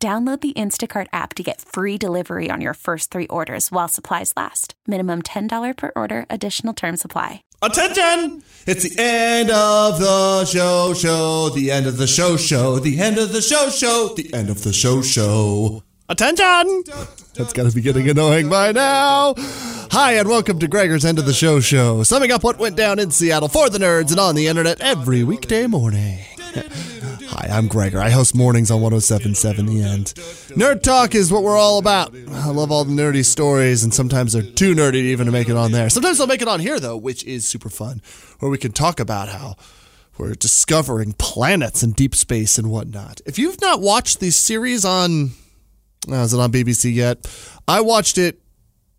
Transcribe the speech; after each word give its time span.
Download 0.00 0.40
the 0.40 0.52
Instacart 0.52 1.08
app 1.12 1.34
to 1.34 1.42
get 1.42 1.60
free 1.60 1.98
delivery 1.98 2.50
on 2.52 2.60
your 2.60 2.74
first 2.74 3.10
three 3.10 3.26
orders 3.26 3.72
while 3.72 3.88
supplies 3.88 4.32
last. 4.36 4.74
Minimum 4.86 5.22
$10 5.22 5.76
per 5.76 5.90
order, 5.96 6.24
additional 6.30 6.72
term 6.72 6.96
supply. 6.96 7.42
Attention! 7.62 8.44
It's 8.64 8.88
the 8.88 8.94
end 8.96 9.50
of 9.50 9.98
the 9.98 10.44
show, 10.44 10.94
show, 10.94 11.48
the 11.48 11.72
end 11.72 11.88
of 11.88 11.96
the 11.96 12.06
show, 12.06 12.36
show, 12.36 12.78
the 12.78 13.00
end 13.00 13.18
of 13.18 13.32
the 13.32 13.42
show, 13.42 13.70
show, 13.70 14.14
the 14.14 14.32
end 14.32 14.50
of 14.50 14.62
the 14.62 14.72
show, 14.72 15.02
show. 15.02 15.82
Attention! 16.08 16.84
That's 17.34 17.52
got 17.52 17.68
to 17.68 17.74
be 17.74 17.80
getting 17.80 18.08
annoying 18.08 18.48
by 18.48 18.70
now. 18.70 19.34
Hi, 19.90 20.12
and 20.12 20.28
welcome 20.28 20.60
to 20.60 20.68
Gregor's 20.68 21.04
End 21.04 21.18
of 21.18 21.26
the 21.26 21.32
Show 21.32 21.58
show, 21.58 22.04
summing 22.04 22.30
up 22.30 22.44
what 22.44 22.58
went 22.58 22.76
down 22.76 23.00
in 23.00 23.10
Seattle 23.10 23.48
for 23.48 23.68
the 23.68 23.78
nerds 23.78 24.12
and 24.12 24.20
on 24.20 24.36
the 24.36 24.46
internet 24.46 24.80
every 24.80 25.24
weekday 25.24 25.66
morning. 25.66 26.20
Hi, 27.30 27.46
I'm 27.50 27.68
Gregor. 27.68 28.00
I 28.00 28.08
host 28.08 28.34
mornings 28.34 28.70
on 28.70 28.80
1077 28.80 29.66
The 29.66 29.82
End. 29.82 30.06
Nerd 30.56 30.82
Talk 30.82 31.14
is 31.14 31.30
what 31.30 31.42
we're 31.42 31.58
all 31.58 31.76
about. 31.76 32.14
I 32.16 32.48
love 32.48 32.72
all 32.72 32.86
the 32.86 32.92
nerdy 32.94 33.22
stories, 33.22 33.84
and 33.84 33.92
sometimes 33.92 34.32
they're 34.32 34.40
too 34.40 34.74
nerdy 34.74 34.94
even 34.94 35.26
to 35.26 35.32
make 35.32 35.50
it 35.50 35.56
on 35.56 35.70
there. 35.72 35.90
Sometimes 35.90 36.16
they'll 36.16 36.26
make 36.26 36.40
it 36.40 36.48
on 36.48 36.58
here, 36.58 36.80
though, 36.80 36.96
which 36.96 37.22
is 37.24 37.46
super 37.46 37.68
fun, 37.68 38.00
where 38.38 38.50
we 38.50 38.56
can 38.56 38.72
talk 38.72 38.98
about 38.98 39.28
how 39.28 39.56
we're 40.16 40.32
discovering 40.32 41.12
planets 41.18 41.82
in 41.82 41.92
deep 41.92 42.14
space 42.14 42.56
and 42.56 42.70
whatnot. 42.70 43.20
If 43.26 43.38
you've 43.38 43.60
not 43.60 43.82
watched 43.82 44.20
the 44.20 44.30
series 44.30 44.86
on, 44.86 45.32
uh, 46.10 46.14
is 46.14 46.32
it 46.32 46.40
on 46.40 46.50
BBC 46.50 46.94
yet? 46.94 47.30
I 47.68 47.82
watched 47.82 48.16
it 48.16 48.40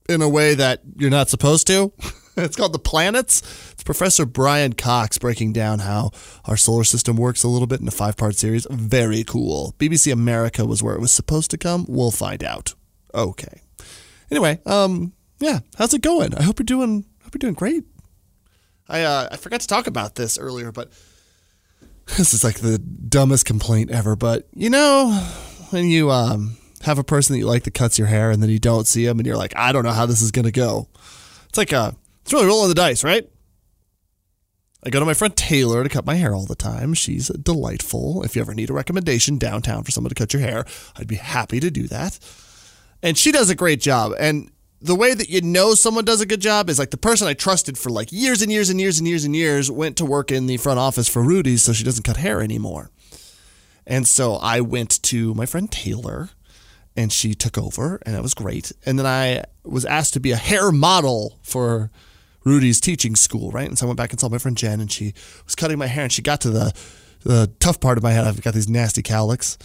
in 0.08 0.22
a 0.22 0.30
way 0.30 0.54
that 0.54 0.82
you're 0.98 1.10
not 1.10 1.30
supposed 1.30 1.66
to. 1.66 1.92
it's 2.38 2.56
called 2.56 2.74
The 2.74 2.80
Planets. 2.80 3.42
It's 3.72 3.84
Professor 3.84 4.26
Brian 4.26 4.74
Cox 4.74 5.18
breaking 5.18 5.54
down 5.54 5.80
how 5.80 6.12
our 6.46 6.58
solar 6.58 6.84
system 6.84 7.18
works 7.18 7.44
a 7.44 7.48
little 7.48 7.68
bit 7.68 7.82
in 7.82 7.88
a 7.88 7.92
five 7.92 8.18
part 8.18 8.36
series. 8.36 8.68
Very 8.70 9.24
cool. 9.24 9.76
BBC 9.78 10.12
America 10.12 10.66
was 10.66 10.84
where 10.84 10.96
it 10.96 11.02
was 11.02 11.12
supposed 11.12 11.52
to 11.52 11.58
come. 11.58 11.86
We'll 11.88 12.12
find 12.12 12.44
out. 12.44 12.74
Okay. 13.14 13.62
Anyway, 14.32 14.60
um, 14.66 15.14
yeah, 15.40 15.60
how's 15.78 15.94
it 15.94 16.02
going? 16.02 16.36
I 16.36 16.44
hope 16.44 16.60
you're 16.60 16.66
doing 16.66 17.06
hope 17.24 17.34
you're 17.34 17.40
doing 17.40 17.54
great. 17.54 17.84
I 18.88 19.04
uh, 19.04 19.30
I 19.32 19.38
forgot 19.38 19.62
to 19.62 19.68
talk 19.68 19.88
about 19.88 20.16
this 20.16 20.38
earlier, 20.38 20.72
but 20.72 20.92
this 22.18 22.34
is 22.34 22.44
like 22.44 22.60
the 22.60 22.78
dumbest 22.78 23.46
complaint 23.46 23.92
ever. 23.92 24.16
But 24.16 24.48
you 24.54 24.70
know, 24.70 25.12
when 25.72 25.86
you 25.86 26.12
um 26.12 26.58
have 26.84 26.98
a 26.98 27.04
person 27.04 27.34
that 27.34 27.40
you 27.40 27.46
like 27.46 27.64
that 27.64 27.74
cuts 27.74 27.98
your 27.98 28.08
hair 28.08 28.32
and 28.32 28.42
then 28.42 28.50
you 28.50 28.60
don't 28.60 28.88
see 28.88 29.06
them 29.06 29.20
and 29.20 29.28
you're 29.28 29.38
like, 29.38 29.54
I 29.56 29.72
don't 29.72 29.84
know 29.84 29.92
how 29.92 30.06
this 30.06 30.22
is 30.22 30.32
gonna 30.32 30.52
go. 30.52 30.88
It's 31.48 31.58
like 31.58 31.74
uh 31.74 31.92
it's 32.30 32.34
really 32.36 32.46
rolling 32.46 32.70
the 32.70 32.76
dice, 32.76 33.04
right? 33.04 33.28
I 34.84 34.92
go 34.92 35.00
to 35.00 35.06
my 35.06 35.16
friend 35.16 35.36
Taylor 35.36 35.82
to 35.82 35.90
cut 35.90 36.06
my 36.06 36.14
hair 36.14 36.36
all 36.36 36.46
the 36.46 36.54
time. 36.54 36.94
She's 36.94 37.30
delightful. 37.30 38.22
If 38.22 38.36
you 38.36 38.42
ever 38.44 38.54
need 38.54 38.70
a 38.70 38.74
recommendation 38.74 39.40
downtown 39.40 39.84
for 39.84 39.90
someone 39.90 40.10
to 40.10 40.16
cut 40.16 40.32
your 40.32 40.44
hair, 40.44 40.64
I'd 40.96 41.08
be 41.08 41.16
happy 41.16 41.60
to 41.60 41.72
do 41.72 41.88
that. 41.88 42.20
And 43.02 43.18
she 43.18 43.32
does 43.32 43.50
a 43.50 43.56
great 43.56 43.82
job. 43.82 44.14
And 44.20 44.52
the 44.80 44.94
way 44.94 45.16
that 45.16 45.28
you 45.28 45.42
know 45.42 45.74
someone 45.74 46.06
does 46.06 46.22
a 46.22 46.28
good 46.28 46.40
job 46.40 46.70
is 46.70 46.78
like 46.78 46.92
the 46.92 46.98
person 46.98 47.28
I 47.28 47.34
trusted 47.34 47.80
for 47.80 47.90
like 47.90 48.12
years 48.12 48.44
and 48.44 48.52
years 48.52 48.70
and 48.70 48.80
years 48.80 49.00
and 49.00 49.08
years 49.08 49.26
and 49.26 49.36
years 49.36 49.72
went 49.72 49.98
to 49.98 50.06
work 50.06 50.32
in 50.32 50.46
the 50.46 50.58
front 50.58 50.78
office 50.78 51.10
for 51.10 51.24
Rudy's 51.24 51.64
so 51.64 51.74
she 51.74 51.84
doesn't 51.84 52.04
cut 52.04 52.18
hair 52.18 52.42
anymore. 52.42 52.92
And 53.88 54.08
so 54.08 54.36
I 54.36 54.62
went 54.62 55.02
to 55.02 55.34
my 55.34 55.48
friend 55.48 55.72
Taylor 55.72 56.30
and 56.96 57.12
she 57.12 57.34
took 57.34 57.58
over 57.58 58.00
and 58.06 58.14
that 58.14 58.22
was 58.22 58.36
great. 58.36 58.72
And 58.86 59.00
then 59.00 59.08
I 59.08 59.46
was 59.64 59.84
asked 59.84 60.14
to 60.14 60.20
be 60.20 60.30
a 60.30 60.38
hair 60.38 60.72
model 60.72 61.40
for 61.42 61.90
Rudy's 62.44 62.80
teaching 62.80 63.16
school, 63.16 63.52
right? 63.52 63.68
And 63.68 63.78
so 63.78 63.86
I 63.86 63.88
went 63.88 63.98
back 63.98 64.12
and 64.12 64.20
saw 64.20 64.30
my 64.30 64.38
friend 64.38 64.58
Jen, 64.58 64.80
and 64.80 64.92
she 64.92 65.14
was 65.46 65.56
cutting 65.56 65.78
my 65.78 65.88
hair, 65.88 66.04
and 66.04 66.12
she 66.12 66.22
got 66.22 66.42
to 66.42 66.50
the 66.50 66.74
the 67.24 67.52
tough 67.60 67.80
part 67.80 67.98
of 67.98 68.04
my 68.04 68.12
head. 68.12 68.26
I've 68.26 68.42
got 68.42 68.54
these 68.54 68.70
nasty 68.70 69.02
cowlicks. 69.04 69.58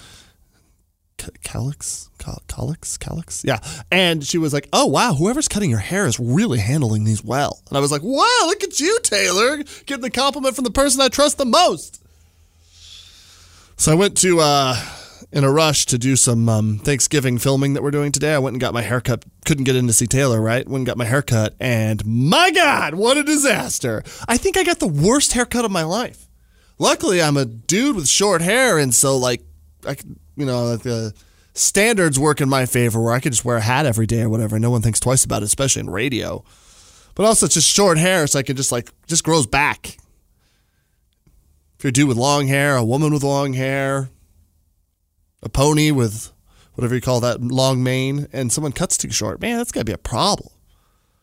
Cowlicks? 1.45 2.11
Cowlicks? 2.19 2.99
Cowlicks? 2.99 3.45
Yeah. 3.45 3.61
And 3.91 4.25
she 4.27 4.39
was 4.39 4.53
like, 4.53 4.69
oh, 4.73 4.87
wow, 4.87 5.15
whoever's 5.15 5.49
cutting 5.49 5.71
your 5.71 5.79
hair 5.79 6.07
is 6.07 6.19
really 6.19 6.59
handling 6.59 7.05
these 7.05 7.23
well. 7.23 7.63
And 7.69 7.77
I 7.77 7.81
was 7.81 7.93
like, 7.93 8.03
wow, 8.03 8.41
look 8.47 8.65
at 8.65 8.81
you, 8.81 8.99
Taylor, 9.03 9.59
getting 9.87 10.03
the 10.03 10.11
compliment 10.11 10.57
from 10.57 10.65
the 10.65 10.71
person 10.71 11.01
I 11.01 11.09
trust 11.09 11.39
the 11.39 11.45
most. 11.45 12.03
So 13.77 13.93
I 13.93 13.95
went 13.95 14.17
to 14.19 14.41
uh, 14.41 14.77
in 15.35 15.43
a 15.43 15.51
rush 15.51 15.85
to 15.87 15.99
do 15.99 16.15
some 16.15 16.49
um, 16.49 16.79
Thanksgiving 16.79 17.39
filming 17.39 17.75
that 17.75 17.83
we're 17.83 17.91
doing 17.91 18.13
today. 18.13 18.35
I 18.35 18.39
went 18.39 18.55
and 18.55 18.61
got 18.61 18.73
my 18.73 18.83
haircut. 18.83 19.25
Couldn't 19.45 19.65
get 19.65 19.75
in 19.75 19.89
to 19.89 19.93
see 19.93 20.07
Taylor, 20.07 20.41
right? 20.41 20.67
Went 20.67 20.83
and 20.83 20.87
got 20.87 20.97
my 20.97 21.05
haircut, 21.05 21.55
and 21.59 22.07
my 22.07 22.53
God, 22.53 22.95
what 22.95 23.17
a 23.17 23.25
disaster! 23.25 24.05
I 24.29 24.37
think 24.37 24.57
I 24.57 24.63
got 24.63 24.79
the 24.79 24.87
worst 24.87 25.33
haircut 25.33 25.65
of 25.65 25.73
my 25.73 25.83
life. 25.83 26.29
Luckily, 26.79 27.21
I'm 27.21 27.37
a 27.37 27.45
dude 27.45 27.97
with 27.97 28.09
short 28.09 28.43
hair, 28.43 28.79
and 28.79 28.95
so 28.95 29.19
like, 29.19 29.43
I, 29.87 29.97
you 30.37 30.47
know, 30.47 30.67
like 30.67 30.83
the 30.83 31.13
standards 31.53 32.19
work 32.19 32.41
in 32.41 32.49
my 32.49 32.65
favor, 32.65 33.03
where 33.03 33.13
I 33.13 33.19
could 33.19 33.33
just 33.33 33.45
wear 33.45 33.57
a 33.57 33.61
hat 33.61 33.87
every 33.87 34.07
day 34.07 34.23
or 34.23 34.29
whatever. 34.29 34.61
No 34.61 34.71
one 34.71 34.83
thinks 34.83 35.01
twice 35.01 35.25
about 35.25 35.43
it, 35.43 35.47
especially 35.47 35.81
in 35.81 35.91
radio. 35.91 36.45
But 37.17 37.27
also, 37.27 37.47
it's 37.47 37.55
just 37.55 37.69
short 37.69 37.99
hair, 37.99 38.29
so 38.29 38.39
I 38.39 38.45
can 38.45 38.55
just 38.55 38.71
like 38.71 38.89
just 39.09 39.25
grows 39.25 39.49
back. 39.49 39.99
If 41.77 41.83
you're 41.83 41.89
a 41.89 41.93
dude 41.93 42.07
with 42.07 42.17
long 42.17 42.47
hair, 42.47 42.77
a 42.77 42.85
woman 42.85 43.13
with 43.13 43.25
long 43.25 43.53
hair, 43.53 44.11
a 45.45 45.49
pony 45.49 45.91
with 45.91 46.33
whatever 46.75 46.95
you 46.95 47.01
call 47.01 47.21
that 47.21 47.41
long 47.41 47.83
mane, 47.83 48.27
and 48.33 48.51
someone 48.51 48.73
cuts 48.73 48.97
too 48.97 49.11
short, 49.11 49.41
man, 49.41 49.59
that's 49.59 49.71
got 49.71 49.83
to 49.83 49.85
be 49.85 49.93
a 49.93 49.99
problem. 49.99 50.51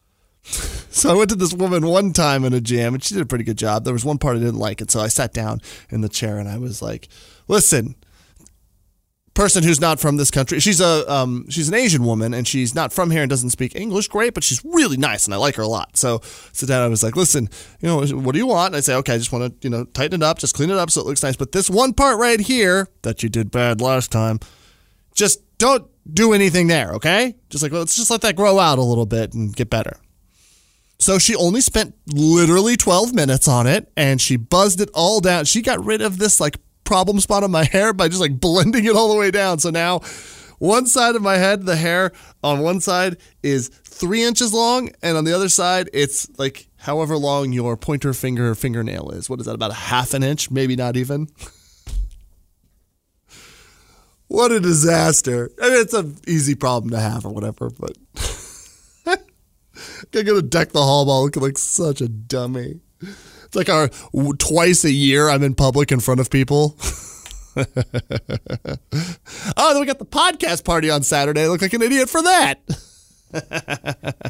so 0.44 1.12
I 1.12 1.14
went 1.14 1.30
to 1.30 1.36
this 1.36 1.54
woman 1.54 1.86
one 1.86 2.14
time 2.14 2.46
in 2.46 2.54
a 2.54 2.62
jam, 2.62 2.94
and 2.94 3.04
she 3.04 3.14
did 3.14 3.24
a 3.24 3.28
pretty 3.28 3.44
good 3.44 3.58
job. 3.58 3.84
There 3.84 3.94
was 3.94 4.06
one 4.06 4.18
part 4.18 4.38
I 4.38 4.40
didn't 4.40 4.56
like, 4.56 4.82
and 4.82 4.90
so 4.90 5.00
I 5.00 5.08
sat 5.08 5.34
down 5.34 5.62
in 5.90 6.02
the 6.02 6.10
chair 6.10 6.38
and 6.38 6.48
I 6.48 6.58
was 6.58 6.82
like, 6.82 7.10
"Listen, 7.48 7.96
person 9.34 9.64
who's 9.64 9.80
not 9.80 10.00
from 10.00 10.18
this 10.18 10.30
country. 10.32 10.60
She's 10.60 10.82
a 10.82 11.12
um, 11.12 11.50
she's 11.50 11.70
an 11.70 11.74
Asian 11.74 12.04
woman, 12.04 12.34
and 12.34 12.48
she's 12.48 12.76
not 12.76 12.92
from 12.92 13.12
here 13.12 13.22
and 13.22 13.30
doesn't 13.30 13.52
speak 13.52 13.76
English 13.76 14.08
great, 14.08 14.34
but 14.34 14.44
she's 14.44 14.64
really 14.66 14.98
nice, 14.98 15.26
and 15.26 15.34
I 15.34 15.38
like 15.38 15.56
her 15.56 15.64
a 15.64 15.68
lot. 15.68 15.98
So 15.98 16.20
sit 16.52 16.68
down. 16.68 16.84
I 16.84 16.88
was 16.88 17.04
like, 17.04 17.16
listen, 17.16 17.50
you 17.80 17.88
know, 17.88 18.06
what 18.18 18.34
do 18.34 18.38
you 18.40 18.48
want? 18.48 18.68
And 18.68 18.78
I 18.78 18.80
say, 18.82 18.96
okay, 18.96 19.16
I 19.16 19.18
just 19.18 19.32
want 19.32 19.62
to 19.62 19.68
you 19.68 19.70
know 19.70 19.86
tighten 19.86 20.22
it 20.22 20.26
up, 20.26 20.40
just 20.40 20.56
clean 20.56 20.70
it 20.70 20.78
up 20.78 20.92
so 20.92 21.02
it 21.02 21.08
looks 21.08 21.24
nice. 21.24 21.36
But 21.36 21.52
this 21.52 21.70
one 21.70 21.94
part 21.94 22.20
right 22.20 22.40
here 22.40 22.88
that 23.04 23.24
you 23.24 23.30
did 23.30 23.52
bad 23.52 23.82
last 23.82 24.12
time, 24.12 24.40
just 25.16 25.40
don't 25.58 25.88
do 26.12 26.34
anything 26.34 26.68
there, 26.68 26.92
okay? 26.94 27.36
Just 27.50 27.64
like 27.64 27.72
let's 27.72 27.96
just 27.96 28.12
let 28.12 28.22
that 28.22 28.36
grow 28.36 28.60
out 28.60 28.80
a 28.80 28.84
little 28.84 29.06
bit 29.06 29.34
and 29.34 29.56
get 29.56 29.70
better. 29.70 29.98
So 31.00 31.18
she 31.18 31.36
only 31.36 31.62
spent 31.62 31.96
literally 32.14 32.78
12 32.78 33.12
minutes 33.12 33.48
on 33.48 33.66
it 33.66 33.92
and 33.98 34.22
she 34.22 34.36
buzzed 34.36 34.80
it 34.82 34.90
all 34.94 35.20
down. 35.20 35.46
She 35.46 35.64
got 35.64 35.84
rid 35.84 36.00
of 36.00 36.20
this 36.20 36.40
like 36.40 36.58
problem 36.92 37.22
spot 37.22 37.42
on 37.42 37.52
my 37.52 37.64
hair 37.64 37.94
by 37.94 38.10
just 38.10 38.20
like 38.20 38.38
blending 38.38 38.84
it 38.84 38.98
all 38.98 39.14
the 39.14 39.18
way 39.18 39.32
down. 39.32 39.60
So 39.60 39.70
now 39.70 40.00
one 40.60 40.88
side 40.88 41.16
of 41.16 41.22
my 41.22 41.38
head, 41.38 41.66
the 41.66 41.78
hair 41.78 42.12
on 42.44 42.60
one 42.60 42.82
side 42.82 43.16
is 43.42 43.70
three 43.70 44.24
inches 44.24 44.52
long, 44.52 44.90
and 45.02 45.16
on 45.16 45.24
the 45.24 45.32
other 45.32 45.48
side, 45.48 45.90
it's 45.94 46.28
like 46.38 46.68
however 46.76 47.16
long 47.16 47.54
your 47.54 47.78
pointer 47.78 48.14
finger 48.14 48.54
fingernail 48.56 49.10
is. 49.12 49.30
What 49.30 49.40
is 49.40 49.46
that, 49.46 49.56
about 49.56 49.72
a 49.72 49.76
half 49.76 50.14
an 50.14 50.22
inch? 50.22 50.52
Maybe 50.52 50.76
not 50.76 50.98
even. 50.98 51.30
what 54.28 54.52
a 54.52 54.60
disaster. 54.60 55.50
I 55.62 55.70
mean, 55.70 55.82
it's 55.82 55.94
an 55.94 56.18
easy 56.28 56.56
problem 56.56 56.92
to 56.92 57.00
have 57.00 57.26
or 57.26 57.30
whatever, 57.30 57.70
but 57.70 57.98
I'm 59.08 60.26
to 60.26 60.42
deck 60.42 60.74
the 60.74 60.84
hall 60.84 61.06
ball 61.06 61.24
looking 61.24 61.42
like 61.42 61.58
such 61.58 62.02
a 62.02 62.10
dummy. 62.10 62.82
It's 63.52 63.58
like 63.58 63.68
our 63.68 63.90
twice 64.36 64.86
a 64.86 64.92
year 64.92 65.28
I'm 65.28 65.44
in 65.44 65.56
public 65.56 65.92
in 65.92 66.00
front 66.00 66.22
of 66.22 66.30
people. 66.30 66.78
oh, 67.58 67.66
then 69.58 69.82
we 69.82 69.86
got 69.86 70.00
the 70.00 70.08
podcast 70.10 70.64
party 70.64 70.90
on 70.90 71.04
Saturday. 71.04 71.44
I 71.44 71.48
look 71.48 71.62
like 71.62 71.74
an 71.74 71.82
idiot 71.82 72.10
for 72.10 72.22
that. 72.22 72.62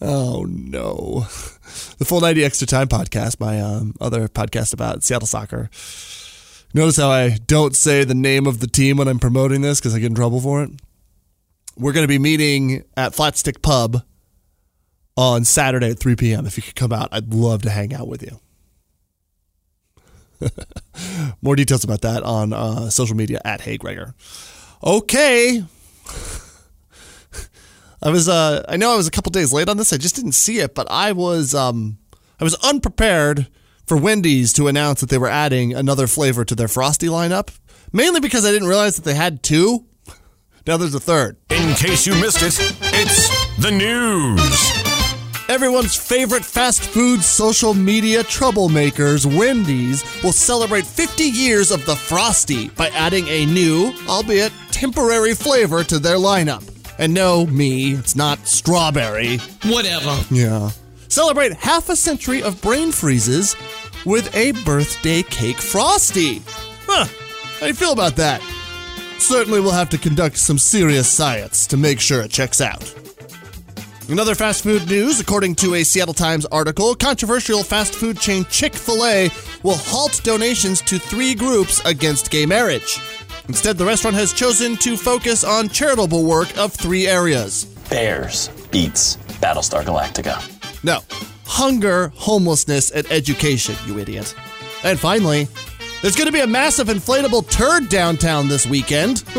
oh 0.00 0.44
no. 0.48 1.20
The 1.98 2.04
Full 2.04 2.20
90 2.20 2.44
Extra 2.44 2.66
Time 2.66 2.88
podcast, 2.88 3.38
my 3.38 3.60
um, 3.60 3.94
other 4.00 4.26
podcast 4.26 4.74
about 4.74 5.04
Seattle 5.04 5.28
soccer. 5.28 5.70
Notice 6.74 6.96
how 6.96 7.10
I 7.10 7.38
don't 7.46 7.76
say 7.76 8.02
the 8.02 8.12
name 8.12 8.48
of 8.48 8.58
the 8.58 8.66
team 8.66 8.96
when 8.96 9.06
I'm 9.06 9.20
promoting 9.20 9.60
this 9.60 9.78
because 9.78 9.94
I 9.94 10.00
get 10.00 10.06
in 10.06 10.16
trouble 10.16 10.40
for 10.40 10.64
it. 10.64 10.70
We're 11.76 11.92
going 11.92 12.02
to 12.02 12.08
be 12.08 12.18
meeting 12.18 12.82
at 12.96 13.12
Flatstick 13.12 13.62
Pub 13.62 14.02
on 15.16 15.44
Saturday 15.44 15.90
at 15.90 15.98
3 15.98 16.16
p.m. 16.16 16.46
If 16.46 16.56
you 16.56 16.62
could 16.62 16.74
come 16.74 16.92
out, 16.92 17.08
I'd 17.12 17.32
love 17.34 17.62
to 17.62 17.70
hang 17.70 17.94
out 17.94 18.08
with 18.08 18.22
you. 18.22 18.40
More 21.42 21.56
details 21.56 21.84
about 21.84 22.00
that 22.02 22.22
on 22.22 22.52
uh, 22.52 22.90
social 22.90 23.16
media 23.16 23.40
at 23.44 23.60
Hey 23.60 23.76
Gregor. 23.76 24.14
Okay. 24.82 25.64
I 28.02 28.10
was 28.10 28.28
uh 28.28 28.64
I 28.68 28.76
know 28.76 28.92
I 28.92 28.96
was 28.96 29.06
a 29.06 29.12
couple 29.12 29.30
days 29.30 29.52
late 29.52 29.68
on 29.68 29.76
this. 29.76 29.92
I 29.92 29.96
just 29.96 30.16
didn't 30.16 30.32
see 30.32 30.58
it, 30.58 30.74
but 30.74 30.90
I 30.90 31.12
was 31.12 31.54
um 31.54 31.98
I 32.40 32.44
was 32.44 32.56
unprepared 32.56 33.46
for 33.86 33.96
Wendy's 33.96 34.52
to 34.54 34.66
announce 34.66 35.00
that 35.00 35.10
they 35.10 35.18
were 35.18 35.28
adding 35.28 35.72
another 35.72 36.08
flavor 36.08 36.44
to 36.44 36.54
their 36.56 36.66
frosty 36.68 37.06
lineup, 37.06 37.56
mainly 37.92 38.18
because 38.20 38.44
I 38.44 38.50
didn't 38.50 38.68
realize 38.68 38.96
that 38.96 39.04
they 39.04 39.14
had 39.14 39.42
two. 39.42 39.86
Now 40.64 40.76
there's 40.76 40.94
a 40.94 41.00
third. 41.00 41.38
In 41.50 41.74
case 41.74 42.06
you 42.06 42.14
missed 42.20 42.40
it, 42.40 42.54
it's 42.94 43.56
the 43.56 43.72
news. 43.72 44.81
Everyone's 45.48 45.96
favorite 45.96 46.44
fast 46.44 46.82
food 46.82 47.22
social 47.22 47.74
media 47.74 48.22
troublemakers, 48.22 49.26
Wendy's, 49.26 50.02
will 50.22 50.32
celebrate 50.32 50.86
50 50.86 51.24
years 51.24 51.70
of 51.70 51.84
the 51.84 51.96
Frosty 51.96 52.68
by 52.70 52.88
adding 52.90 53.26
a 53.28 53.44
new, 53.46 53.92
albeit 54.08 54.52
temporary 54.70 55.34
flavor 55.34 55.84
to 55.84 55.98
their 55.98 56.16
lineup. 56.16 56.68
And 56.98 57.12
no, 57.12 57.46
me, 57.46 57.94
it's 57.94 58.14
not 58.14 58.46
strawberry. 58.46 59.38
Whatever. 59.64 60.16
Yeah. 60.30 60.70
Celebrate 61.08 61.52
half 61.54 61.88
a 61.88 61.96
century 61.96 62.42
of 62.42 62.62
brain 62.62 62.92
freezes 62.92 63.56
with 64.06 64.34
a 64.34 64.52
birthday 64.64 65.22
cake 65.22 65.58
frosty. 65.58 66.40
Huh. 66.86 67.04
How 67.04 67.60
do 67.60 67.66
you 67.66 67.74
feel 67.74 67.92
about 67.92 68.16
that? 68.16 68.40
Certainly 69.18 69.60
we'll 69.60 69.72
have 69.72 69.90
to 69.90 69.98
conduct 69.98 70.36
some 70.36 70.58
serious 70.58 71.08
science 71.08 71.66
to 71.68 71.76
make 71.76 72.00
sure 72.00 72.22
it 72.22 72.30
checks 72.30 72.60
out. 72.60 72.94
Another 74.12 74.34
fast 74.34 74.62
food 74.62 74.86
news, 74.90 75.20
according 75.20 75.54
to 75.54 75.76
a 75.76 75.82
Seattle 75.82 76.12
Times 76.12 76.44
article, 76.52 76.94
controversial 76.94 77.62
fast 77.62 77.94
food 77.94 78.20
chain 78.20 78.44
Chick 78.50 78.74
fil 78.74 79.06
A 79.06 79.30
will 79.62 79.78
halt 79.78 80.20
donations 80.22 80.82
to 80.82 80.98
three 80.98 81.34
groups 81.34 81.82
against 81.86 82.30
gay 82.30 82.44
marriage. 82.44 83.00
Instead, 83.48 83.78
the 83.78 83.86
restaurant 83.86 84.14
has 84.14 84.34
chosen 84.34 84.76
to 84.76 84.98
focus 84.98 85.44
on 85.44 85.70
charitable 85.70 86.24
work 86.24 86.54
of 86.58 86.74
three 86.74 87.06
areas. 87.06 87.64
Bears 87.88 88.48
beats 88.70 89.16
Battlestar 89.40 89.82
Galactica. 89.82 90.36
No, 90.84 91.00
hunger, 91.46 92.12
homelessness, 92.14 92.90
and 92.90 93.10
education, 93.10 93.76
you 93.86 93.98
idiot. 93.98 94.34
And 94.84 95.00
finally, 95.00 95.48
there's 96.02 96.16
going 96.16 96.26
to 96.26 96.32
be 96.32 96.40
a 96.40 96.46
massive 96.46 96.88
inflatable 96.88 97.48
turd 97.48 97.88
downtown 97.88 98.48
this 98.48 98.66
weekend. 98.66 99.22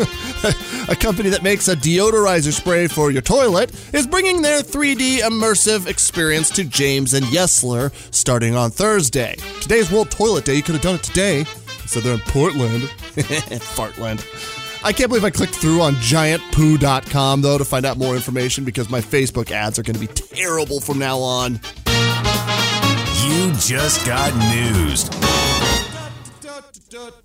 a 0.88 0.96
company 0.96 1.28
that 1.28 1.42
makes 1.42 1.68
a 1.68 1.76
deodorizer 1.76 2.52
spray 2.52 2.88
for 2.88 3.10
your 3.10 3.22
toilet 3.22 3.70
is 3.94 4.06
bringing 4.06 4.40
their 4.40 4.62
3D 4.62 5.18
immersive 5.18 5.86
experience 5.86 6.48
to 6.50 6.64
James 6.64 7.12
and 7.12 7.26
Yesler 7.26 7.92
starting 8.12 8.56
on 8.56 8.70
Thursday. 8.70 9.36
Today's 9.60 9.92
World 9.92 10.10
Toilet 10.10 10.46
Day. 10.46 10.54
You 10.54 10.62
could 10.62 10.74
have 10.74 10.82
done 10.82 10.94
it 10.96 11.02
today. 11.02 11.44
So 11.86 12.00
they're 12.00 12.14
in 12.14 12.20
Portland. 12.20 12.82
Fartland. 13.76 14.24
I 14.82 14.92
can't 14.92 15.08
believe 15.08 15.24
I 15.24 15.30
clicked 15.30 15.54
through 15.54 15.80
on 15.82 15.94
giantpoo.com 15.94 17.42
though 17.42 17.58
to 17.58 17.64
find 17.64 17.86
out 17.86 17.98
more 17.98 18.14
information 18.14 18.64
because 18.64 18.90
my 18.90 19.00
Facebook 19.00 19.50
ads 19.50 19.78
are 19.78 19.82
going 19.82 19.94
to 19.94 20.00
be 20.00 20.06
terrible 20.08 20.80
from 20.80 20.98
now 20.98 21.18
on. 21.18 21.60
You 23.26 23.52
just 23.52 24.04
got 24.06 24.34
news. 24.54 25.23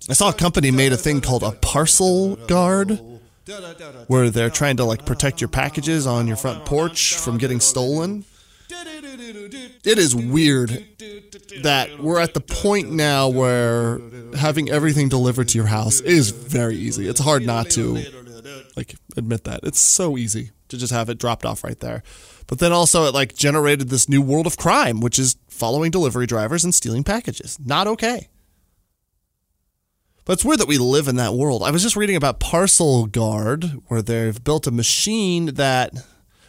I 0.08 0.12
saw 0.12 0.30
a 0.30 0.34
company 0.34 0.70
made 0.70 0.92
a 0.92 0.96
thing 0.96 1.20
called 1.20 1.42
a 1.42 1.52
parcel 1.52 2.36
guard 2.36 3.00
where 4.06 4.30
they're 4.30 4.50
trying 4.50 4.76
to 4.76 4.84
like 4.84 5.06
protect 5.06 5.40
your 5.40 5.48
packages 5.48 6.06
on 6.06 6.26
your 6.26 6.36
front 6.36 6.64
porch 6.64 7.16
from 7.16 7.38
getting 7.38 7.60
stolen. 7.60 8.24
It 8.70 9.98
is 9.98 10.14
weird 10.14 10.70
that 11.62 11.98
we're 11.98 12.20
at 12.20 12.34
the 12.34 12.40
point 12.40 12.90
now 12.90 13.28
where 13.28 14.00
having 14.36 14.70
everything 14.70 15.08
delivered 15.08 15.48
to 15.48 15.58
your 15.58 15.66
house 15.66 16.00
is 16.00 16.30
very 16.30 16.76
easy. 16.76 17.08
It's 17.08 17.20
hard 17.20 17.44
not 17.44 17.70
to 17.70 17.98
like 18.76 18.94
admit 19.16 19.44
that. 19.44 19.60
It's 19.64 19.80
so 19.80 20.16
easy 20.16 20.50
to 20.68 20.78
just 20.78 20.92
have 20.92 21.08
it 21.08 21.18
dropped 21.18 21.44
off 21.44 21.64
right 21.64 21.78
there. 21.80 22.02
But 22.46 22.58
then 22.58 22.72
also 22.72 23.04
it 23.04 23.14
like 23.14 23.34
generated 23.34 23.90
this 23.90 24.08
new 24.08 24.22
world 24.22 24.46
of 24.46 24.56
crime, 24.56 25.00
which 25.00 25.18
is 25.18 25.36
following 25.48 25.90
delivery 25.90 26.26
drivers 26.26 26.64
and 26.64 26.74
stealing 26.74 27.04
packages. 27.04 27.58
Not 27.64 27.86
okay. 27.86 28.29
But 30.24 30.34
it's 30.34 30.44
weird 30.44 30.60
that 30.60 30.68
we 30.68 30.78
live 30.78 31.08
in 31.08 31.16
that 31.16 31.34
world. 31.34 31.62
I 31.62 31.70
was 31.70 31.82
just 31.82 31.96
reading 31.96 32.16
about 32.16 32.40
Parcel 32.40 33.06
Guard, 33.06 33.64
where 33.88 34.02
they've 34.02 34.42
built 34.42 34.66
a 34.66 34.70
machine 34.70 35.46
that, 35.54 35.94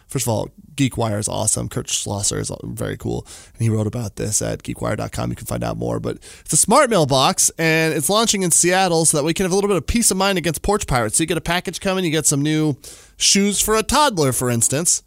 first 0.07 0.25
of 0.25 0.29
all, 0.29 0.49
GeekWire 0.75 1.19
is 1.19 1.27
awesome. 1.27 1.69
Kurt 1.69 1.89
Schlosser 1.89 2.39
is 2.39 2.51
very 2.63 2.97
cool. 2.97 3.25
And 3.53 3.61
he 3.61 3.69
wrote 3.69 3.87
about 3.87 4.15
this 4.15 4.41
at 4.41 4.63
geekwire.com. 4.63 5.29
You 5.29 5.35
can 5.35 5.45
find 5.45 5.63
out 5.63 5.77
more. 5.77 5.99
But 5.99 6.17
it's 6.41 6.53
a 6.53 6.57
smart 6.57 6.89
mailbox, 6.89 7.49
and 7.57 7.93
it's 7.93 8.09
launching 8.09 8.41
in 8.41 8.51
Seattle 8.51 9.05
so 9.05 9.17
that 9.17 9.23
we 9.23 9.33
can 9.33 9.45
have 9.45 9.51
a 9.51 9.55
little 9.55 9.67
bit 9.67 9.77
of 9.77 9.87
peace 9.87 10.11
of 10.11 10.17
mind 10.17 10.37
against 10.37 10.61
porch 10.61 10.87
pirates. 10.87 11.17
So 11.17 11.23
you 11.23 11.27
get 11.27 11.37
a 11.37 11.41
package 11.41 11.79
coming, 11.79 12.03
you 12.03 12.11
get 12.11 12.25
some 12.25 12.41
new 12.41 12.77
shoes 13.17 13.61
for 13.61 13.75
a 13.75 13.83
toddler, 13.83 14.31
for 14.31 14.49
instance. 14.49 15.03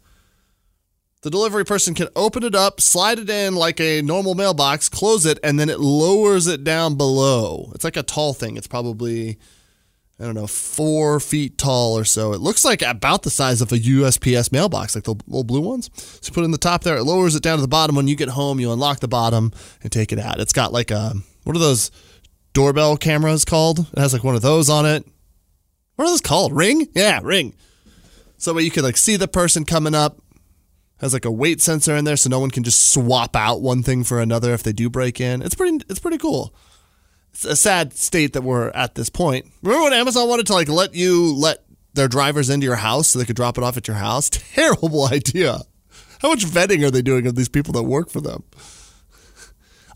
The 1.25 1.31
delivery 1.31 1.65
person 1.65 1.95
can 1.95 2.07
open 2.15 2.43
it 2.43 2.53
up, 2.53 2.79
slide 2.79 3.17
it 3.17 3.31
in 3.31 3.55
like 3.55 3.79
a 3.79 4.03
normal 4.03 4.35
mailbox, 4.35 4.89
close 4.89 5.25
it, 5.25 5.39
and 5.41 5.59
then 5.59 5.71
it 5.71 5.79
lowers 5.79 6.45
it 6.45 6.63
down 6.63 6.97
below. 6.97 7.71
It's 7.73 7.83
like 7.83 7.97
a 7.97 8.03
tall 8.03 8.35
thing. 8.35 8.57
It's 8.57 8.67
probably, 8.67 9.39
I 10.19 10.25
don't 10.25 10.35
know, 10.35 10.45
four 10.45 11.19
feet 11.19 11.57
tall 11.57 11.97
or 11.97 12.05
so. 12.05 12.33
It 12.33 12.41
looks 12.41 12.63
like 12.63 12.83
about 12.83 13.23
the 13.23 13.31
size 13.31 13.59
of 13.59 13.71
a 13.71 13.77
USPS 13.79 14.51
mailbox, 14.51 14.93
like 14.93 15.05
the 15.05 15.15
little 15.25 15.43
blue 15.43 15.61
ones. 15.61 15.89
So 15.95 16.29
you 16.29 16.31
put 16.31 16.41
it 16.41 16.45
in 16.45 16.51
the 16.51 16.59
top 16.59 16.83
there, 16.83 16.97
it 16.97 17.05
lowers 17.05 17.33
it 17.33 17.41
down 17.41 17.57
to 17.57 17.63
the 17.63 17.67
bottom. 17.67 17.95
When 17.95 18.07
you 18.07 18.15
get 18.15 18.29
home, 18.29 18.59
you 18.59 18.71
unlock 18.71 18.99
the 18.99 19.07
bottom 19.07 19.51
and 19.81 19.91
take 19.91 20.11
it 20.11 20.19
out. 20.19 20.39
It's 20.39 20.53
got 20.53 20.73
like 20.73 20.91
a, 20.91 21.15
what 21.43 21.55
are 21.55 21.59
those 21.59 21.89
doorbell 22.53 22.97
cameras 22.97 23.45
called? 23.45 23.79
It 23.79 23.97
has 23.97 24.13
like 24.13 24.23
one 24.23 24.35
of 24.35 24.43
those 24.43 24.69
on 24.69 24.85
it. 24.85 25.07
What 25.95 26.05
are 26.05 26.11
those 26.11 26.21
called? 26.21 26.53
Ring? 26.53 26.87
Yeah, 26.93 27.19
ring. 27.23 27.55
So 28.37 28.55
you 28.59 28.69
can 28.69 28.83
like 28.83 28.97
see 28.97 29.15
the 29.15 29.27
person 29.27 29.65
coming 29.65 29.95
up 29.95 30.21
has 30.99 31.13
like 31.13 31.25
a 31.25 31.31
weight 31.31 31.61
sensor 31.61 31.95
in 31.95 32.05
there 32.05 32.17
so 32.17 32.29
no 32.29 32.39
one 32.39 32.51
can 32.51 32.63
just 32.63 32.93
swap 32.93 33.35
out 33.35 33.61
one 33.61 33.83
thing 33.83 34.03
for 34.03 34.21
another 34.21 34.53
if 34.53 34.63
they 34.63 34.73
do 34.73 34.89
break 34.89 35.19
in. 35.19 35.41
It's 35.41 35.55
pretty 35.55 35.83
it's 35.89 35.99
pretty 35.99 36.17
cool. 36.17 36.53
It's 37.31 37.43
a 37.43 37.55
sad 37.55 37.93
state 37.93 38.33
that 38.33 38.43
we're 38.43 38.69
at 38.69 38.95
this 38.95 39.09
point. 39.09 39.51
Remember 39.61 39.83
when 39.83 39.93
Amazon 39.93 40.29
wanted 40.29 40.47
to 40.47 40.53
like 40.53 40.69
let 40.69 40.95
you 40.95 41.33
let 41.35 41.65
their 41.93 42.07
drivers 42.07 42.49
into 42.49 42.65
your 42.65 42.77
house 42.77 43.09
so 43.09 43.19
they 43.19 43.25
could 43.25 43.35
drop 43.35 43.57
it 43.57 43.63
off 43.63 43.77
at 43.77 43.87
your 43.87 43.97
house? 43.97 44.29
Terrible 44.31 45.07
idea. 45.07 45.59
How 46.19 46.29
much 46.29 46.45
vetting 46.45 46.85
are 46.85 46.91
they 46.91 47.01
doing 47.01 47.27
of 47.27 47.35
these 47.35 47.49
people 47.49 47.73
that 47.73 47.83
work 47.83 48.09
for 48.09 48.21
them? 48.21 48.43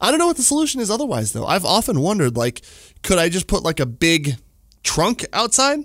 I 0.02 0.12
don't 0.12 0.20
know 0.20 0.28
what 0.28 0.38
the 0.38 0.44
solution 0.44 0.82
is 0.82 0.92
otherwise 0.92 1.32
though. 1.32 1.46
I've 1.46 1.66
often 1.66 2.02
wondered 2.02 2.36
like 2.36 2.62
could 3.04 3.18
I 3.18 3.30
just 3.30 3.48
put 3.48 3.64
like 3.64 3.80
a 3.80 3.86
big 3.86 4.36
trunk 4.84 5.26
outside 5.34 5.80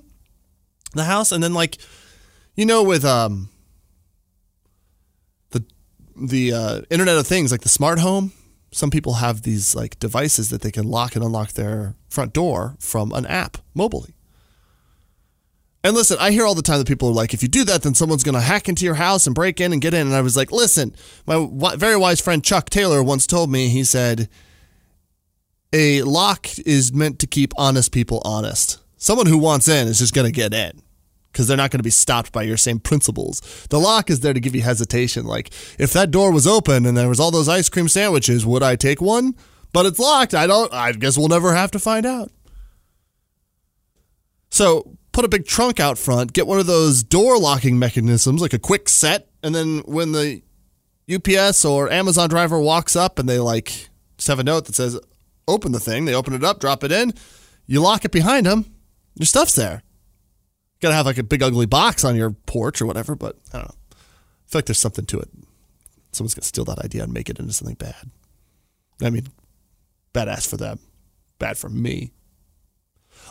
the 0.92 1.04
house 1.04 1.32
and 1.32 1.42
then 1.42 1.54
like 1.54 1.78
you 2.54 2.64
know 2.64 2.82
with 2.82 3.04
um 3.04 3.48
the 6.16 6.52
uh, 6.52 6.80
Internet 6.90 7.18
of 7.18 7.26
Things, 7.26 7.50
like 7.52 7.62
the 7.62 7.68
smart 7.68 7.98
home, 7.98 8.32
some 8.72 8.90
people 8.90 9.14
have 9.14 9.42
these 9.42 9.74
like 9.74 9.98
devices 9.98 10.50
that 10.50 10.62
they 10.62 10.70
can 10.70 10.84
lock 10.84 11.14
and 11.14 11.24
unlock 11.24 11.52
their 11.52 11.94
front 12.08 12.32
door 12.32 12.76
from 12.80 13.12
an 13.12 13.26
app 13.26 13.58
mobily. 13.76 14.14
And 15.84 15.94
listen, 15.94 16.16
I 16.18 16.30
hear 16.30 16.46
all 16.46 16.54
the 16.54 16.62
time 16.62 16.78
that 16.78 16.88
people 16.88 17.10
are 17.10 17.12
like, 17.12 17.34
if 17.34 17.42
you 17.42 17.48
do 17.48 17.62
that, 17.64 17.82
then 17.82 17.94
someone's 17.94 18.24
going 18.24 18.34
to 18.34 18.40
hack 18.40 18.70
into 18.70 18.86
your 18.86 18.94
house 18.94 19.26
and 19.26 19.34
break 19.34 19.60
in 19.60 19.72
and 19.72 19.82
get 19.82 19.92
in. 19.92 20.06
And 20.06 20.16
I 20.16 20.22
was 20.22 20.34
like, 20.36 20.50
listen, 20.50 20.96
my 21.26 21.76
very 21.76 21.96
wise 21.96 22.22
friend 22.22 22.42
Chuck 22.42 22.70
Taylor 22.70 23.02
once 23.02 23.26
told 23.26 23.50
me, 23.50 23.68
he 23.68 23.84
said, 23.84 24.30
a 25.74 26.00
lock 26.02 26.46
is 26.60 26.94
meant 26.94 27.18
to 27.18 27.26
keep 27.26 27.52
honest 27.58 27.92
people 27.92 28.22
honest. 28.24 28.80
Someone 28.96 29.26
who 29.26 29.36
wants 29.36 29.68
in 29.68 29.86
is 29.86 29.98
just 29.98 30.14
going 30.14 30.26
to 30.26 30.32
get 30.32 30.54
in 30.54 30.80
because 31.34 31.48
they're 31.48 31.56
not 31.56 31.72
going 31.72 31.80
to 31.80 31.84
be 31.84 31.90
stopped 31.90 32.30
by 32.30 32.44
your 32.44 32.56
same 32.56 32.78
principles. 32.78 33.40
The 33.68 33.80
lock 33.80 34.08
is 34.08 34.20
there 34.20 34.32
to 34.32 34.38
give 34.38 34.54
you 34.54 34.62
hesitation. 34.62 35.26
Like, 35.26 35.50
if 35.80 35.92
that 35.92 36.12
door 36.12 36.30
was 36.30 36.46
open 36.46 36.86
and 36.86 36.96
there 36.96 37.08
was 37.08 37.18
all 37.18 37.32
those 37.32 37.48
ice 37.48 37.68
cream 37.68 37.88
sandwiches, 37.88 38.46
would 38.46 38.62
I 38.62 38.76
take 38.76 39.02
one? 39.02 39.34
But 39.72 39.84
it's 39.84 39.98
locked. 39.98 40.32
I 40.32 40.46
don't, 40.46 40.72
I 40.72 40.92
guess 40.92 41.18
we'll 41.18 41.26
never 41.26 41.52
have 41.52 41.72
to 41.72 41.80
find 41.80 42.06
out. 42.06 42.30
So 44.48 44.96
put 45.10 45.24
a 45.24 45.28
big 45.28 45.44
trunk 45.44 45.80
out 45.80 45.98
front, 45.98 46.32
get 46.32 46.46
one 46.46 46.60
of 46.60 46.66
those 46.66 47.02
door 47.02 47.36
locking 47.36 47.80
mechanisms, 47.80 48.40
like 48.40 48.52
a 48.52 48.58
Kwikset. 48.58 49.24
And 49.42 49.52
then 49.52 49.80
when 49.86 50.12
the 50.12 50.40
UPS 51.12 51.64
or 51.64 51.90
Amazon 51.90 52.28
driver 52.28 52.60
walks 52.60 52.94
up 52.94 53.18
and 53.18 53.28
they 53.28 53.40
like 53.40 53.90
just 54.16 54.28
have 54.28 54.38
a 54.38 54.44
note 54.44 54.66
that 54.66 54.76
says, 54.76 55.00
open 55.48 55.72
the 55.72 55.80
thing, 55.80 56.04
they 56.04 56.14
open 56.14 56.32
it 56.32 56.44
up, 56.44 56.60
drop 56.60 56.84
it 56.84 56.92
in, 56.92 57.12
you 57.66 57.80
lock 57.80 58.04
it 58.04 58.12
behind 58.12 58.46
them, 58.46 58.66
your 59.16 59.26
stuff's 59.26 59.56
there 59.56 59.82
got 60.84 60.90
to 60.90 60.96
have 60.96 61.06
like 61.06 61.18
a 61.18 61.24
big 61.24 61.42
ugly 61.42 61.66
box 61.66 62.04
on 62.04 62.14
your 62.14 62.30
porch 62.30 62.80
or 62.80 62.86
whatever, 62.86 63.14
but 63.14 63.36
I 63.52 63.58
don't 63.58 63.68
know. 63.68 63.74
I 63.90 64.46
feel 64.46 64.58
like 64.58 64.66
there's 64.66 64.78
something 64.78 65.06
to 65.06 65.18
it. 65.18 65.28
Someone's 66.12 66.34
to 66.34 66.42
steal 66.42 66.64
that 66.66 66.78
idea 66.78 67.02
and 67.02 67.12
make 67.12 67.28
it 67.28 67.38
into 67.38 67.52
something 67.52 67.76
bad. 67.76 68.10
I 69.02 69.10
mean, 69.10 69.28
badass 70.12 70.46
for 70.46 70.56
them, 70.56 70.78
bad 71.38 71.58
for 71.58 71.68
me. 71.68 72.12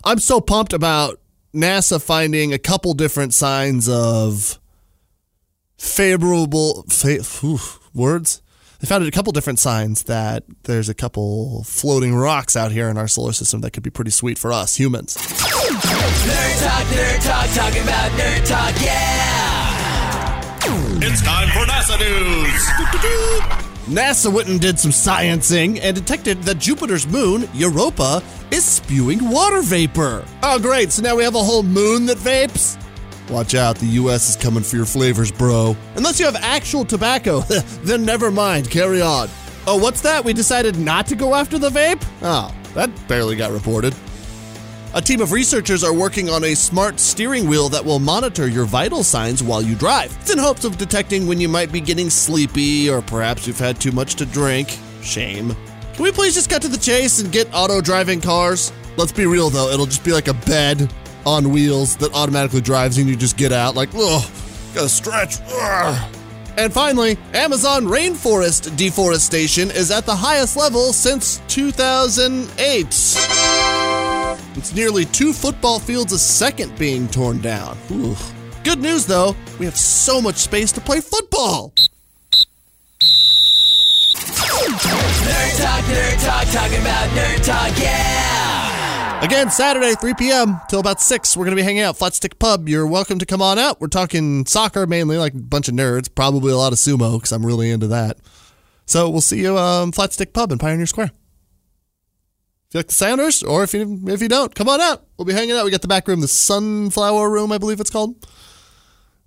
I'm 0.04 0.20
so 0.20 0.42
pumped 0.42 0.74
about 0.74 1.22
NASA 1.54 2.02
finding 2.02 2.52
a 2.52 2.58
couple 2.58 2.94
different 2.94 3.34
signs 3.34 3.88
of 3.88 4.60
favorable 5.78 6.84
fa- 6.90 7.24
words. 7.94 8.42
They 8.80 8.88
found 8.88 9.06
a 9.06 9.12
couple 9.12 9.32
different 9.32 9.60
signs 9.60 10.04
that 10.04 10.44
there's 10.64 10.90
a 10.90 10.94
couple 10.94 11.64
floating 11.64 12.16
rocks 12.16 12.58
out 12.58 12.72
here 12.74 12.90
in 12.90 12.98
our 12.98 13.08
solar 13.08 13.32
system 13.32 13.62
that 13.62 13.72
could 13.72 13.84
be 13.84 13.90
pretty 13.90 14.12
sweet 14.12 14.38
for 14.38 14.52
us 14.52 14.76
humans. 14.76 15.16
Nerd 16.64 16.70
Talk, 16.70 16.86
Nerd 16.88 17.20
Talk, 17.26 17.50
talking 17.56 17.84
about 17.84 18.12
Nerd 18.12 18.48
Talk, 18.48 18.82
yeah! 18.82 20.40
It's 21.06 21.22
time 21.22 21.50
for 21.50 21.66
NASA 21.70 22.00
News. 22.00 22.64
NASA 23.88 24.32
went 24.32 24.48
and 24.48 24.62
did 24.62 24.80
some 24.80 24.92
sciencing 24.92 25.82
and 25.82 25.94
detected 25.94 26.42
that 26.44 26.60
Jupiter's 26.60 27.06
moon, 27.06 27.50
Europa, 27.54 28.24
is 28.50 28.64
spewing 28.64 29.30
water 29.30 29.62
vapor. 29.62 30.24
Oh, 30.42 30.58
great. 30.58 30.94
So 30.94 31.02
now 31.02 31.18
we 31.18 31.24
have 31.26 31.36
a 31.36 31.44
whole 31.44 31.64
moon 31.64 32.06
that 32.06 32.18
vapes? 32.18 32.82
Watch 33.30 33.56
out, 33.56 33.78
the 33.78 33.88
US 33.88 34.30
is 34.30 34.38
coming 34.38 34.64
for 34.64 34.78
your 34.78 34.86
flavors, 34.86 35.34
bro. 35.34 35.76
Unless 35.98 36.18
you 36.22 36.26
have 36.26 36.38
actual 36.38 36.86
tobacco, 36.86 37.40
then 37.84 38.06
never 38.06 38.32
mind, 38.32 38.72
carry 38.72 39.02
on. 39.02 39.28
Oh, 39.68 39.76
what's 39.78 40.00
that? 40.02 40.24
We 40.24 40.32
decided 40.32 40.78
not 40.78 41.08
to 41.08 41.16
go 41.16 41.36
after 41.36 41.60
the 41.60 41.70
vape? 41.70 42.02
Oh, 42.22 42.56
that 42.74 42.90
barely 43.10 43.36
got 43.36 43.52
reported. 43.52 43.94
A 44.96 45.02
team 45.02 45.22
of 45.22 45.32
researchers 45.32 45.84
are 45.84 45.92
working 45.92 46.30
on 46.30 46.44
a 46.44 46.54
smart 46.54 47.00
steering 47.00 47.48
wheel 47.48 47.68
that 47.70 47.84
will 47.84 47.98
monitor 47.98 48.48
your 48.48 48.66
vital 48.66 49.04
signs 49.04 49.42
while 49.42 49.60
you 49.60 49.74
drive. 49.74 50.16
It's 50.22 50.32
in 50.32 50.38
hopes 50.38 50.66
of 50.66 50.78
detecting 50.78 51.26
when 51.26 51.42
you 51.42 51.50
might 51.50 51.72
be 51.72 51.82
getting 51.82 52.12
sleepy 52.12 52.92
or 52.92 53.02
perhaps 53.02 53.48
you've 53.48 53.58
had 53.58 53.82
too 53.82 53.92
much 53.92 54.14
to 54.16 54.26
drink. 54.28 54.78
Shame. 55.02 55.56
Can 55.96 56.04
we 56.04 56.12
please 56.12 56.36
just 56.36 56.48
cut 56.48 56.62
to 56.62 56.68
the 56.68 56.78
chase 56.78 57.20
and 57.20 57.32
get 57.32 57.50
auto 57.56 57.82
driving 57.82 58.22
cars? 58.22 58.72
Let's 58.96 59.12
be 59.12 59.26
real 59.26 59.50
though, 59.50 59.70
it'll 59.70 59.88
just 59.88 60.04
be 60.04 60.14
like 60.14 60.28
a 60.28 60.36
bed 60.36 60.94
on 61.26 61.50
wheels 61.50 61.98
that 61.98 62.14
automatically 62.14 62.62
drives 62.62 63.00
and 63.00 63.10
you 63.10 63.16
just 63.16 63.36
get 63.36 63.52
out 63.52 63.74
like, 63.74 63.90
ugh, 63.96 64.30
gotta 64.76 64.90
stretch. 64.90 65.38
Ugh. 65.48 66.16
And 66.56 66.72
finally, 66.72 67.18
Amazon 67.34 67.86
rainforest 67.86 68.78
deforestation 68.78 69.72
is 69.72 69.90
at 69.90 70.06
the 70.06 70.16
highest 70.16 70.56
level 70.56 70.94
since 70.94 71.42
2008. 71.48 73.33
It's 74.56 74.76
nearly 74.76 75.06
two 75.06 75.34
football 75.34 75.80
fields 75.80 76.14
a 76.14 76.20
second 76.20 76.78
being 76.78 77.08
torn 77.08 77.42
down. 77.42 77.78
Good 78.64 78.80
news 78.80 79.06
though, 79.06 79.36
we 79.60 79.66
have 79.66 79.76
so 79.78 80.22
much 80.22 80.36
space 80.36 80.72
to 80.74 80.82
play 80.82 81.02
football. 81.02 81.74
Nerd 84.64 85.58
Talk, 85.58 85.84
Nerd 85.86 86.26
Talk, 86.26 86.48
talking 86.54 86.82
about 86.82 87.10
Nerd 87.10 87.44
Talk, 87.44 87.80
yeah! 87.80 89.22
Again, 89.24 89.50
Saturday, 89.50 89.96
3 89.96 90.14
p.m. 90.16 90.60
till 90.70 90.80
about 90.80 91.02
6. 91.02 91.38
We're 91.38 91.46
going 91.46 91.56
to 91.56 91.62
be 91.62 91.66
hanging 91.66 91.82
out 91.82 91.98
Flat 91.98 92.14
Stick 92.14 92.38
Pub. 92.40 92.68
You're 92.68 92.86
welcome 92.86 93.20
to 93.20 93.26
come 93.26 93.42
on 93.42 93.58
out. 93.58 93.80
We're 93.80 93.88
talking 93.88 94.46
soccer 94.46 94.86
mainly, 94.86 95.18
like 95.18 95.34
a 95.34 95.38
bunch 95.38 95.70
of 95.70 95.74
nerds, 95.74 96.14
probably 96.14 96.52
a 96.52 96.58
lot 96.58 96.74
of 96.74 96.80
sumo 96.80 97.18
because 97.18 97.32
I'm 97.32 97.46
really 97.46 97.72
into 97.72 97.88
that. 97.88 98.18
So 98.86 99.10
we'll 99.10 99.22
see 99.22 99.42
you 99.42 99.58
um, 99.58 99.92
Flat 99.94 100.14
Stick 100.14 100.34
Pub 100.34 100.52
in 100.52 100.58
Pioneer 100.60 100.86
Square. 100.86 101.12
If 102.74 102.78
you 102.78 102.80
like 102.80 102.88
the 102.88 102.94
Sounders, 102.94 103.44
or 103.44 103.64
if 103.64 103.76
you 103.76 104.02
if 104.08 104.20
you 104.20 104.28
don't, 104.28 104.56
come 104.56 104.68
on 104.68 104.82
out. 104.82 105.06
We'll 105.16 105.26
be 105.26 105.34
hanging 105.34 105.56
out. 105.56 105.64
We 105.64 105.70
got 105.70 105.84
the 105.84 105.88
back 105.88 106.08
room, 106.08 106.22
the 106.22 106.28
Sunflower 106.28 107.30
Room, 107.30 107.52
I 107.52 107.60
believe 107.60 107.80
it's 107.80 107.92
called. 107.92 108.16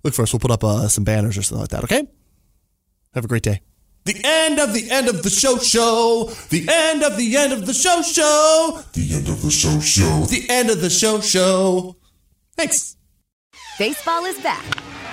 Look 0.03 0.13
for 0.13 0.23
us. 0.23 0.33
We'll 0.33 0.41
put 0.41 0.51
up 0.51 0.65
uh, 0.65 0.89
some 0.89 1.05
banners 1.05 1.37
or 1.37 1.43
something 1.43 1.61
like 1.61 1.69
that. 1.69 1.85
Okay. 1.85 2.05
Have 3.13 3.23
a 3.23 3.27
great 3.29 3.43
day. 3.43 3.61
The 4.03 4.19
end 4.21 4.59
of 4.59 4.73
the 4.73 4.91
end 4.91 5.07
of 5.07 5.23
the 5.23 5.29
show 5.29 5.57
show. 5.59 6.29
The 6.49 6.67
end 6.69 7.03
of 7.03 7.15
the 7.15 7.37
end 7.37 7.53
of 7.53 7.65
the 7.65 7.73
show 7.73 8.01
show. 8.01 8.81
The 8.91 9.13
end 9.13 9.29
of 9.29 9.41
the 9.41 9.49
show 9.49 9.79
show. 9.79 10.25
The 10.25 10.45
end 10.49 10.69
of 10.69 10.81
the 10.81 10.89
show 10.89 11.21
show. 11.21 11.95
Thanks. 12.57 12.97
Baseball 13.79 14.25
is 14.25 14.37
back, 14.41 14.65